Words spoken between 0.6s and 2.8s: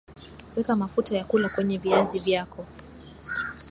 mafuta ya kula kwenye viazi vyako